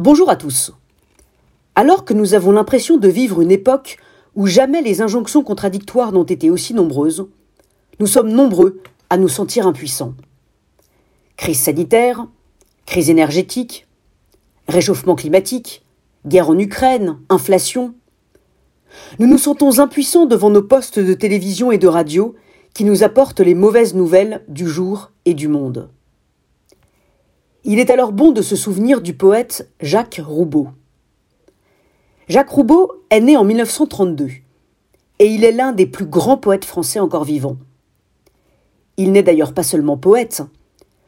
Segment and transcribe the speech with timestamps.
[0.00, 0.70] Bonjour à tous.
[1.74, 3.98] Alors que nous avons l'impression de vivre une époque
[4.36, 7.26] où jamais les injonctions contradictoires n'ont été aussi nombreuses,
[7.98, 8.80] nous sommes nombreux
[9.10, 10.14] à nous sentir impuissants.
[11.36, 12.28] Crise sanitaire,
[12.86, 13.88] crise énergétique,
[14.68, 15.84] réchauffement climatique,
[16.24, 17.96] guerre en Ukraine, inflation.
[19.18, 22.36] Nous nous sentons impuissants devant nos postes de télévision et de radio
[22.72, 25.90] qui nous apportent les mauvaises nouvelles du jour et du monde.
[27.70, 30.68] Il est alors bon de se souvenir du poète Jacques Roubaud.
[32.26, 34.30] Jacques Roubaud est né en 1932
[35.18, 37.58] et il est l'un des plus grands poètes français encore vivants.
[38.96, 40.42] Il n'est d'ailleurs pas seulement poète,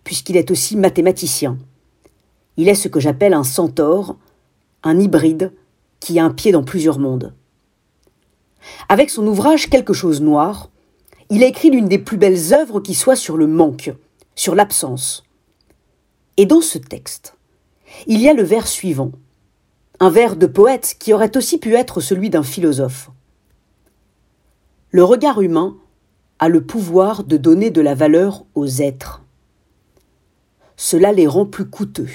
[0.05, 1.57] puisqu'il est aussi mathématicien.
[2.59, 4.17] Il est ce que j'appelle un centaure,
[4.83, 5.55] un hybride
[5.99, 7.33] qui a un pied dans plusieurs mondes.
[8.91, 10.69] Avec son ouvrage Quelque chose noir,
[11.31, 13.95] il a écrit l'une des plus belles œuvres qui soit sur le manque,
[14.35, 15.25] sur l'absence,
[16.41, 17.37] et dans ce texte,
[18.07, 19.13] il y a le vers suivant,
[19.99, 23.11] un vers de poète qui aurait aussi pu être celui d'un philosophe.
[24.91, 25.77] Le regard humain
[26.39, 29.23] a le pouvoir de donner de la valeur aux êtres.
[30.79, 32.09] Cela les rend plus coûteux.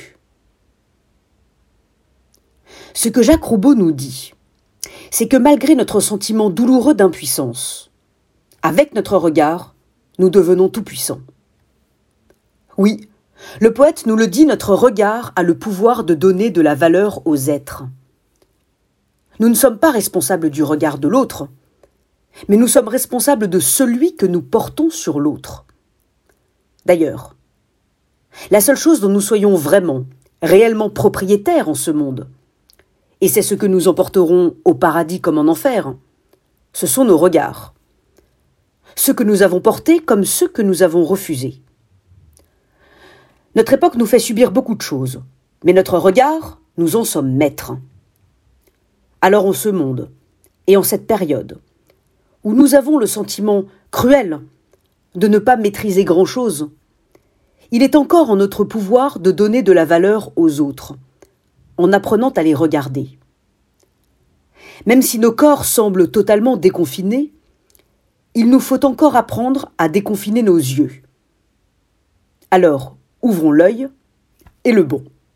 [2.96, 4.34] Ce que Jacques Roubaud nous dit,
[5.12, 7.92] c'est que malgré notre sentiment douloureux d'impuissance,
[8.64, 9.76] avec notre regard,
[10.18, 11.22] nous devenons tout-puissants.
[12.80, 13.08] Oui,
[13.60, 17.26] le poète nous le dit, notre regard a le pouvoir de donner de la valeur
[17.26, 17.84] aux êtres.
[19.40, 21.50] Nous ne sommes pas responsables du regard de l'autre,
[22.48, 25.66] mais nous sommes responsables de celui que nous portons sur l'autre.
[26.86, 27.36] D'ailleurs,
[28.52, 30.06] la seule chose dont nous soyons vraiment,
[30.42, 32.28] réellement propriétaires en ce monde,
[33.22, 35.96] et c'est ce que nous emporterons au paradis comme en enfer,
[36.74, 37.74] ce sont nos regards.
[38.96, 41.62] Ceux que nous avons portés comme ceux que nous avons refusés.
[43.56, 45.22] Notre époque nous fait subir beaucoup de choses,
[45.64, 47.78] mais notre regard, nous en sommes maîtres.
[49.22, 50.12] Alors en ce monde,
[50.68, 51.60] et en cette période,
[52.44, 54.42] où nous avons le sentiment cruel
[55.16, 56.70] de ne pas maîtriser grand-chose,
[57.72, 60.96] il est encore en notre pouvoir de donner de la valeur aux autres,
[61.78, 63.18] en apprenant à les regarder.
[64.86, 67.32] Même si nos corps semblent totalement déconfinés,
[68.34, 70.92] il nous faut encore apprendre à déconfiner nos yeux.
[72.52, 73.88] Alors, ouvrons l'œil
[74.64, 75.04] et le bon.